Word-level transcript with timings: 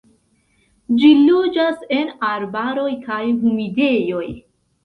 Ĝi 1.01 1.11
loĝas 1.17 1.85
en 1.99 2.09
arbaroj 2.31 2.89
kaj 3.07 3.21
humidejoj. 3.45 4.27